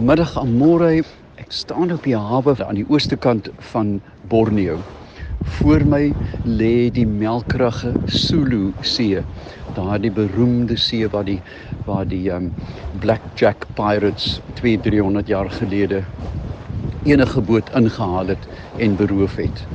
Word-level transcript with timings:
Middag 0.00 0.38
Amore. 0.40 1.02
Ek 1.36 1.50
staan 1.52 1.90
op 1.92 2.06
die 2.08 2.14
hawe 2.16 2.54
aan 2.64 2.78
die 2.78 2.86
ooste 2.88 3.18
kant 3.20 3.50
van 3.72 3.98
Borneo. 4.32 4.78
Voor 5.58 5.82
my 5.84 6.14
lê 6.48 6.88
die 6.96 7.04
melkrige 7.04 7.90
Sulu 8.08 8.70
See. 8.80 9.20
Daardie 9.76 10.12
beroemde 10.16 10.78
see 10.80 11.08
waar 11.12 11.26
die 11.28 11.36
waar 11.84 12.08
die 12.08 12.30
um 12.32 12.48
Blackjack 13.02 13.66
Pirates 13.76 14.38
2-300 14.62 15.28
jaar 15.28 15.52
gelede 15.58 16.00
enige 17.04 17.44
boot 17.50 17.68
ingehaal 17.76 18.32
het 18.32 18.48
en 18.80 18.96
beroof 18.96 19.36
het. 19.36 19.66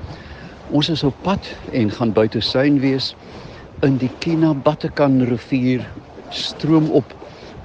Ons 0.71 0.89
is 0.89 1.05
op 1.05 1.21
pad 1.21 1.51
en 1.69 1.93
gaan 1.99 2.15
buite 2.17 2.41
Suin 2.41 2.81
wees 2.81 3.13
in 3.85 4.01
die 4.01 4.09
Kinabatekan 4.25 5.21
rivier 5.29 5.85
stroom 6.33 6.89
op 6.97 7.13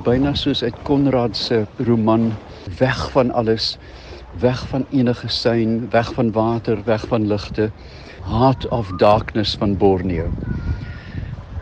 byna 0.04 0.36
soos 0.36 0.62
uit 0.64 0.76
Konrad 0.84 1.36
se 1.36 1.64
roman 1.88 2.30
weg 2.78 3.10
van 3.10 3.32
alles 3.32 3.76
weg 4.40 4.66
van 4.68 4.86
enige 4.90 5.28
sein 5.28 5.90
weg 5.90 6.12
van 6.14 6.32
water 6.32 6.84
weg 6.84 7.06
van 7.06 7.26
ligte 7.26 7.70
heart 8.28 8.68
of 8.68 8.92
darkness 8.96 9.54
van 9.54 9.76
Borneo 9.76 10.30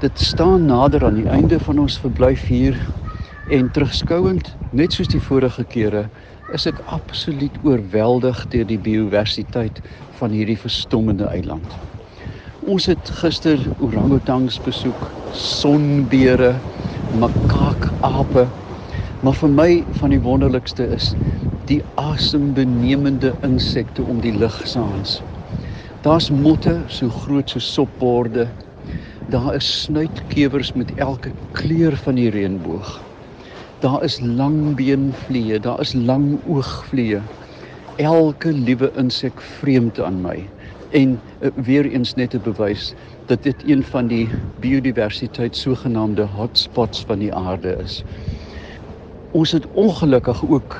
dit 0.00 0.20
staan 0.20 0.64
nader 0.64 1.04
aan 1.04 1.14
die 1.14 1.28
einde 1.28 1.60
van 1.60 1.78
ons 1.78 1.98
verblyf 1.98 2.46
hier 2.46 2.76
en 3.50 3.70
terugskouend 3.70 4.56
net 4.70 4.92
soos 4.92 5.08
die 5.08 5.22
vorige 5.22 5.64
kere 5.64 6.08
is 6.54 6.64
ek 6.70 6.78
absoluut 6.88 7.56
oorweldig 7.66 8.38
deur 8.52 8.66
die 8.68 8.78
biodiversiteit 8.80 9.80
van 10.18 10.32
hierdie 10.32 10.58
verstommende 10.58 11.28
eiland. 11.28 11.76
Ons 12.68 12.88
het 12.90 13.10
gister 13.20 13.60
orangutangs 13.84 14.56
besoek, 14.64 15.10
sonbeere, 15.36 16.54
makaakape, 17.20 18.46
maar 19.22 19.34
vir 19.34 19.50
my 19.50 19.70
van 19.98 20.12
die 20.14 20.20
wonderlikste 20.22 20.84
is 20.94 21.10
die 21.66 21.80
asembenemende 22.00 23.32
insekte 23.46 24.02
om 24.02 24.20
die 24.22 24.32
lug 24.32 24.56
saans. 24.64 25.18
Daar's 26.06 26.30
motte 26.30 26.76
so 26.86 27.10
groot 27.10 27.50
so 27.50 27.58
sopborde. 27.58 28.46
Daar 29.28 29.54
is 29.54 29.66
snuitkewers 29.82 30.72
met 30.72 30.94
elke 30.96 31.32
kleur 31.58 31.96
van 32.04 32.14
die 32.14 32.30
reënboog. 32.30 33.00
Daar 33.82 34.02
is 34.06 34.20
langbeenvliee, 34.22 35.58
daar 35.60 35.80
is 35.80 35.92
langoogvliee. 35.92 37.20
Elke 37.96 38.52
liewe 38.52 38.92
insek 38.96 39.42
vreemd 39.58 40.00
aan 40.00 40.22
my. 40.22 40.38
En 40.90 41.18
uh, 41.18 41.50
weer 41.54 41.90
eens 41.90 42.14
net 42.14 42.34
'n 42.34 42.42
bewys 42.46 42.94
dat 43.26 43.42
dit 43.42 43.56
een 43.66 43.82
van 43.82 44.06
die 44.06 44.28
biodiversiteit 44.60 45.56
sogenaamde 45.56 46.22
hotspots 46.22 47.04
van 47.04 47.18
die 47.18 47.34
aarde 47.34 47.76
is. 47.82 48.04
Ons 49.32 49.52
het 49.52 49.66
ongelukkig 49.76 50.44
ook 50.48 50.76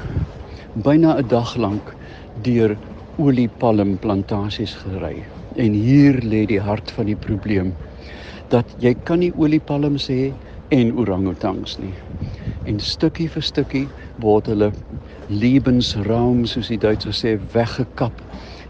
byna 0.72 1.18
'n 1.18 1.26
dag 1.28 1.56
lank 1.56 1.96
deur 2.32 2.78
oliepalmplantasies 3.16 4.74
gery. 4.74 5.24
En 5.56 5.72
hier 5.72 6.14
lê 6.22 6.46
die 6.46 6.60
hart 6.60 6.90
van 6.90 7.06
die 7.06 7.16
probleem 7.16 7.74
dat 8.48 8.64
jy 8.78 8.94
kan 9.04 9.18
nie 9.18 9.32
oliepalms 9.36 10.08
hê 10.08 10.32
en 10.68 10.96
orangutangs 10.96 11.78
nie 11.78 11.94
en 12.68 12.80
stukkie 12.80 13.28
vir 13.32 13.42
stukkie 13.42 13.86
word 14.22 14.46
hulle 14.46 14.72
Lebensraum 15.28 16.46
soos 16.48 16.68
die 16.72 16.78
Duitsers 16.80 17.20
sê 17.24 17.34
weggekap 17.52 18.22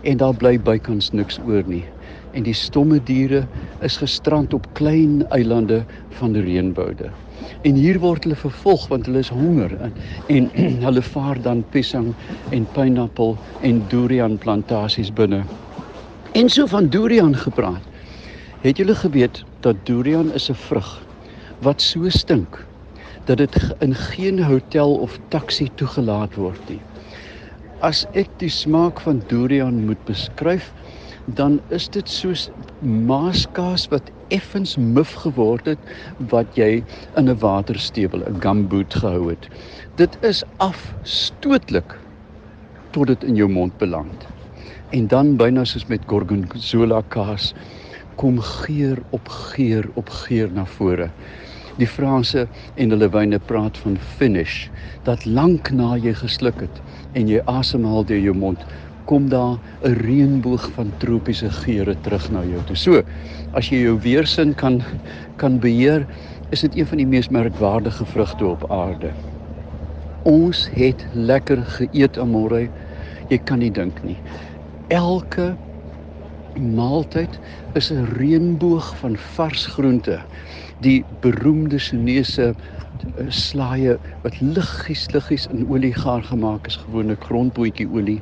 en 0.02 0.18
daar 0.18 0.34
bly 0.34 0.56
bykans 0.58 1.12
niks 1.12 1.38
oor 1.38 1.62
nie. 1.66 1.84
En 2.32 2.42
die 2.42 2.54
stomme 2.54 3.00
diere 3.04 3.46
is 3.84 3.96
gestrand 3.96 4.54
op 4.54 4.66
klein 4.78 5.22
eilande 5.28 5.84
van 6.18 6.32
die 6.32 6.42
reënboude. 6.42 7.10
En 7.62 7.74
hier 7.74 7.98
word 8.02 8.24
hulle 8.26 8.38
vervolg 8.38 8.86
want 8.92 9.06
hulle 9.06 9.22
is 9.24 9.32
honger 9.32 9.74
en, 9.80 9.92
en 10.28 10.48
hulle 10.86 11.02
vaar 11.02 11.40
dan 11.42 11.64
piesang 11.74 12.12
en 12.54 12.66
pineappel 12.76 13.36
en 13.60 13.84
durian 13.92 14.38
plantasies 14.38 15.12
binne. 15.12 15.44
En 16.38 16.48
so 16.48 16.66
van 16.66 16.88
durian 16.92 17.36
gepraat. 17.36 17.84
Het 18.62 18.76
julle 18.76 18.94
geweet 18.94 19.44
dat 19.64 19.86
durian 19.86 20.32
is 20.32 20.50
'n 20.50 20.58
vrug 20.68 20.90
wat 21.62 21.82
so 21.82 22.08
stink 22.08 22.58
dat 23.24 23.36
dit 23.36 23.56
in 23.78 23.94
geen 23.94 24.42
hotel 24.42 24.94
of 24.94 25.18
taxi 25.28 25.68
toegelaat 25.74 26.34
word 26.34 26.60
nie. 26.68 26.80
As 27.80 28.06
ek 28.12 28.30
die 28.40 28.50
smaak 28.50 29.00
van 29.00 29.22
durian 29.28 29.84
moet 29.86 30.00
beskryf, 30.04 30.72
dan 31.34 31.60
is 31.68 31.88
dit 31.92 32.08
soos 32.08 32.48
maaskaas 32.80 33.88
wat 33.92 34.12
effens 34.32 34.76
muf 34.76 35.12
geword 35.24 35.66
het 35.68 35.90
wat 36.32 36.56
jy 36.56 36.82
in 37.16 37.28
'n 37.28 37.38
waterstewel, 37.38 38.24
'n 38.24 38.40
gumboot 38.40 38.94
gehou 38.94 39.28
het. 39.30 39.48
Dit 39.96 40.18
is 40.22 40.44
afstootlik 40.56 41.98
tot 42.90 43.06
dit 43.06 43.24
in 43.24 43.34
jou 43.34 43.48
mond 43.48 43.76
beland. 43.78 44.26
En 44.90 45.06
dan 45.06 45.36
byna 45.36 45.64
soos 45.64 45.86
met 45.86 46.00
gorgonzola 46.06 47.02
kaas 47.08 47.54
kom 48.14 48.40
geur 48.40 48.98
op 49.10 49.28
geur 49.28 49.90
op 49.94 50.08
geur 50.08 50.50
na 50.52 50.64
vore 50.64 51.10
die 51.78 51.86
Franse 51.86 52.46
en 52.74 52.90
hulle 52.90 53.08
wyne 53.14 53.38
praat 53.50 53.78
van 53.84 53.98
finish 54.18 54.66
dat 55.06 55.24
lank 55.26 55.70
na 55.70 55.94
jy 56.02 56.14
gesluk 56.20 56.58
het 56.64 56.80
en 57.18 57.30
jy 57.30 57.42
asemhaal 57.50 58.06
deur 58.08 58.22
jou 58.24 58.34
mond 58.34 58.64
kom 59.08 59.28
daar 59.32 59.56
'n 59.80 59.94
reënboog 60.04 60.70
van 60.76 60.92
tropiese 60.96 61.50
geure 61.50 61.96
terug 62.00 62.30
na 62.30 62.44
jou 62.44 62.62
toe. 62.64 62.76
So, 62.76 63.02
as 63.52 63.70
jy 63.70 63.80
jou 63.82 63.96
weersin 64.00 64.54
kan 64.54 64.82
kan 65.36 65.58
beheer, 65.58 66.06
is 66.50 66.60
dit 66.60 66.76
een 66.76 66.86
van 66.86 66.98
die 66.98 67.06
mees 67.06 67.28
merkwaardige 67.28 68.04
vrugte 68.06 68.46
op 68.46 68.70
aarde. 68.70 69.12
Ons 70.22 70.68
het 70.72 71.06
lekker 71.12 71.64
geëet 71.64 72.18
amore. 72.18 72.68
Jy 73.28 73.38
kan 73.38 73.58
nie 73.58 73.70
dink 73.70 74.02
nie. 74.02 74.16
Elke 74.88 75.56
maaltyd 76.58 77.38
is 77.74 77.90
'n 77.92 78.04
reënboog 78.18 78.96
van 78.96 79.16
vars 79.16 79.66
groente 79.66 80.20
die 80.78 81.04
beroemde 81.20 81.78
Chinese 81.78 82.54
eh, 82.54 83.26
slaaie 83.28 83.98
wat 84.22 84.40
liggies 84.40 85.06
liggies 85.12 85.46
in 85.46 85.66
olie 85.68 85.94
gaar 85.94 86.22
gemaak 86.22 86.66
is, 86.66 86.76
gewone 86.76 87.16
grondbootjie 87.16 87.88
olie 87.90 88.20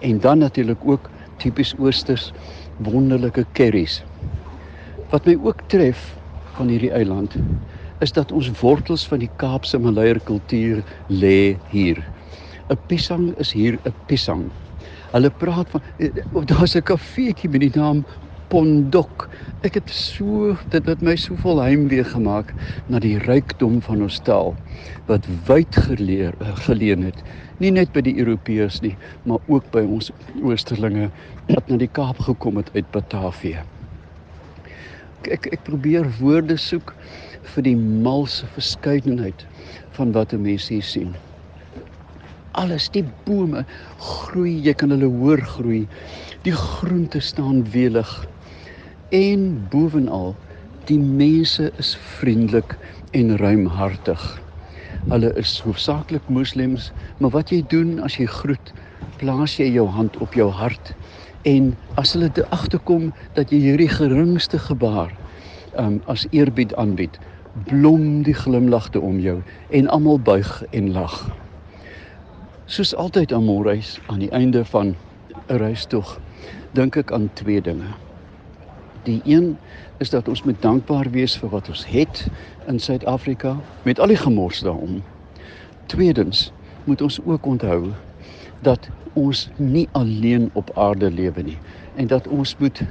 en 0.00 0.18
dan 0.20 0.38
natuurlik 0.38 0.84
ook 0.84 1.10
tipies 1.36 1.74
oosters 1.78 2.32
wonderlike 2.76 3.46
curries. 3.52 4.02
Wat 5.10 5.26
my 5.26 5.36
ook 5.42 5.62
tref 5.66 6.16
van 6.56 6.68
hierdie 6.68 6.92
eiland 6.92 7.36
is 8.04 8.12
dat 8.12 8.32
ons 8.32 8.50
wortels 8.60 9.06
van 9.08 9.22
die 9.22 9.30
Kaapse 9.40 9.78
Maleier 9.78 10.20
kultuur 10.20 10.82
lê 11.08 11.56
hier. 11.70 12.02
'n 12.68 12.78
Pisang 12.88 13.32
is 13.38 13.52
hier 13.52 13.78
'n 13.84 13.94
pisang. 14.06 14.50
Hulle 15.12 15.30
praat 15.30 15.70
van 15.70 15.82
eh, 15.98 16.10
daar's 16.44 16.76
'n 16.76 16.82
kafeetjie 16.82 17.48
met 17.50 17.60
die 17.60 17.80
naam 17.80 18.04
Pondok. 18.48 19.24
Ek 19.66 19.74
het 19.74 19.88
so 19.90 20.52
dit 20.70 20.86
het 20.86 21.00
my 21.02 21.16
so 21.18 21.34
vol 21.42 21.58
heimwee 21.58 22.04
gemaak 22.06 22.52
na 22.92 23.00
die 23.02 23.16
rykdom 23.24 23.80
van 23.82 24.04
ons 24.06 24.20
taal 24.28 24.52
wat 25.08 25.26
wyd 25.48 25.78
geleer 25.88 26.36
eh, 26.38 26.52
geleen 26.66 27.02
het. 27.08 27.18
Nie 27.58 27.72
net 27.74 27.90
by 27.96 28.04
die 28.06 28.14
Europeërs 28.22 28.78
nie, 28.84 28.94
maar 29.26 29.42
ook 29.50 29.66
by 29.74 29.82
ons 29.82 30.12
oosterlinge 30.44 31.08
wat 31.48 31.72
na 31.72 31.80
die 31.82 31.90
Kaap 31.98 32.20
gekom 32.28 32.60
het 32.60 32.70
uit 32.76 32.86
Batavië. 32.94 33.64
Ek 35.24 35.32
ek, 35.38 35.50
ek 35.58 35.66
probeer 35.66 36.06
woorde 36.20 36.58
soek 36.60 36.94
vir 37.54 37.66
die 37.66 37.76
malse 37.78 38.46
verskeidenheid 38.54 39.42
van 39.98 40.14
wat 40.14 40.34
'n 40.36 40.42
mens 40.46 40.68
hier 40.70 40.86
sien. 40.86 41.16
Alles 42.54 42.88
die 42.94 43.04
bome 43.26 43.66
groei, 43.98 44.54
jy 44.62 44.74
kan 44.74 44.90
hulle 44.94 45.10
hoor 45.18 45.42
groei. 45.56 45.86
Die 46.46 46.54
groente 46.54 47.20
staan 47.20 47.64
welig 47.74 48.26
en 49.14 49.66
bovenal 49.70 50.34
die 50.86 50.98
mense 50.98 51.70
is 51.78 51.96
vriendelik 52.18 52.76
en 53.10 53.36
ruimhartig. 53.36 54.22
Hulle 55.08 55.30
is 55.38 55.60
hoofsaaklik 55.62 56.28
moslems, 56.28 56.90
maar 57.18 57.30
wat 57.30 57.50
jy 57.50 57.62
doen 57.70 58.00
as 58.02 58.16
jy 58.18 58.26
groet, 58.26 58.72
plaas 59.20 59.56
jy 59.58 59.68
jou 59.70 59.86
hand 59.86 60.16
op 60.18 60.34
jou 60.34 60.50
hart 60.50 60.94
en 61.46 61.76
as 61.94 62.16
hulle 62.16 62.28
te 62.34 62.42
agterkom 62.50 63.12
dat 63.36 63.52
jy 63.54 63.60
hierdie 63.62 63.90
geringste 63.92 64.58
gebaar 64.58 65.12
um, 65.78 66.00
as 66.10 66.26
eerbied 66.34 66.74
aanbied, 66.74 67.20
blom 67.70 68.24
die 68.26 68.34
glimlagte 68.34 69.00
om 69.00 69.20
jou 69.22 69.38
en 69.70 69.88
almal 69.94 70.18
buig 70.18 70.50
en 70.74 70.90
lag. 70.92 71.14
Soos 72.66 72.94
altyd 72.98 73.32
aan 73.32 73.46
môreis 73.46 74.00
aan 74.10 74.26
die 74.26 74.32
einde 74.34 74.64
van 74.64 74.96
'n 75.46 75.62
reistog, 75.62 76.18
dink 76.74 76.96
ek 76.96 77.12
aan 77.12 77.30
twee 77.34 77.62
dinge. 77.62 77.94
Die 79.06 79.20
een 79.24 79.56
is 80.02 80.10
dat 80.10 80.28
ons 80.28 80.42
moet 80.42 80.62
dankbaar 80.62 81.10
wees 81.14 81.36
vir 81.38 81.50
wat 81.52 81.68
ons 81.70 81.84
het 81.86 82.24
in 82.66 82.80
Suid-Afrika 82.82 83.54
met 83.84 84.00
al 84.02 84.10
die 84.10 84.18
gemors 84.18 84.64
daarom. 84.66 84.98
Tweedens 85.86 86.50
moet 86.84 87.00
ons 87.00 87.20
ook 87.22 87.46
onthou 87.46 87.92
dat 88.66 88.88
ons 89.14 89.46
nie 89.56 89.86
alleen 89.92 90.50
op 90.58 90.72
aarde 90.74 91.10
lewe 91.10 91.42
nie 91.42 91.58
en 91.94 92.10
dat 92.10 92.26
ons 92.28 92.56
moet 92.58 92.82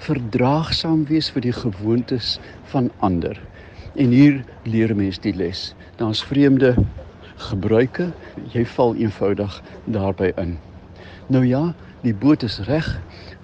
verdraagsaam 0.00 1.04
wees 1.12 1.28
vir 1.30 1.44
die 1.44 1.54
gewoontes 1.54 2.38
van 2.72 2.88
ander. 3.04 3.36
En 3.94 4.16
hier 4.16 4.40
leer 4.64 4.96
mens 4.96 5.20
die 5.20 5.34
les. 5.36 5.74
Daar's 6.00 6.24
vreemde 6.24 6.72
gebruike, 7.50 8.08
jy 8.56 8.64
val 8.72 8.96
eenvoudig 8.96 9.60
daarbey 9.84 10.32
in. 10.40 10.56
Nou 11.28 11.44
ja, 11.46 11.74
die 12.02 12.14
boot 12.14 12.42
is 12.42 12.58
reg. 12.68 12.86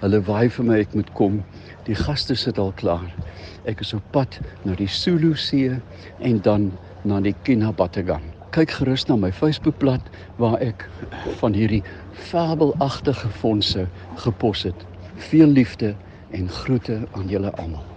Hulle 0.01 0.21
waai 0.27 0.49
vir 0.53 0.65
my 0.65 0.79
ek 0.83 0.93
moet 0.97 1.09
kom. 1.17 1.41
Die 1.87 1.97
gaste 1.97 2.35
sit 2.35 2.59
al 2.61 2.73
klaar. 2.79 3.09
Ek 3.69 3.81
is 3.83 3.93
op 3.97 4.05
pad 4.15 4.39
na 4.65 4.75
die 4.79 4.89
Sulu 4.89 5.35
See 5.35 5.73
en 6.19 6.41
dan 6.45 6.71
na 7.07 7.19
die 7.23 7.35
Kinabatangan. 7.43 8.23
Kyk 8.55 8.77
gerus 8.79 9.05
na 9.09 9.17
my 9.19 9.31
Facebookblad 9.31 10.07
waar 10.41 10.57
ek 10.63 10.87
van 11.41 11.57
hierdie 11.57 11.83
fabelagtige 12.29 13.29
fondse 13.41 13.85
gepos 14.23 14.65
het. 14.69 14.87
Veel 15.29 15.53
liefde 15.59 15.95
en 16.31 16.49
groete 16.63 17.03
aan 17.11 17.29
julle 17.31 17.53
almal. 17.57 17.96